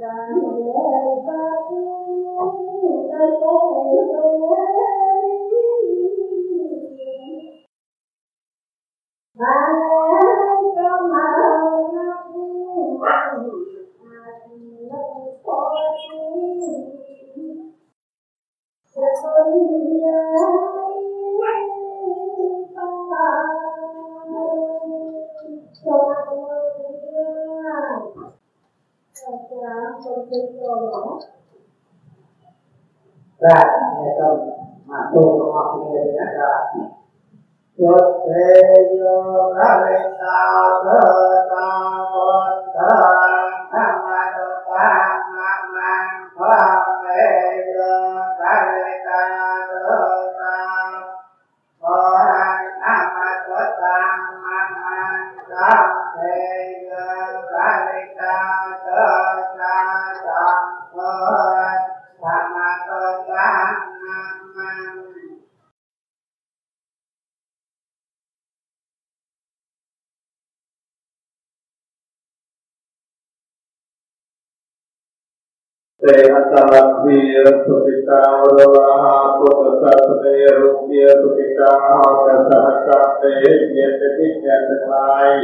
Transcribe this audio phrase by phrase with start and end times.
[0.00, 0.96] 三月的
[1.26, 1.28] 风
[1.68, 1.76] 六
[2.08, 2.24] 月
[3.04, 3.36] 的雨
[4.08, 4.24] 九
[33.40, 33.58] ได้
[33.96, 34.34] ไม่ต้อง
[34.88, 35.22] มาตู
[35.54, 36.50] มาพิจารณา
[37.74, 38.28] เกิดเท
[38.96, 39.02] โย
[39.56, 39.86] นาเร
[40.20, 40.38] ตา
[40.82, 41.19] เธอ
[76.02, 77.18] ទេអតលវិ
[77.64, 79.04] សុគិតាវរវហ
[79.38, 82.88] ពុទ្ធសាសនេរូពាសុគិតាហោតសហស
[83.22, 83.32] ទេ
[83.76, 85.38] ញាតិតិញាតិទាំងឡាយ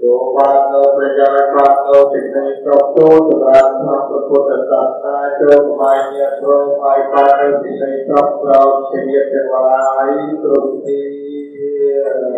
[0.00, 10.08] យោបាននៅប្រយោជន៍បាននៅសេចក្តីសុខទូសម្រាប់ក្នុងព្រះពុទ្ធសាសនាចូលបាយញាតិព្រមឲ្យបាននៅសេចក្តីសុខក្រោមជាញាតិទាំងឡាយ
[10.42, 10.98] គ្រប់ទី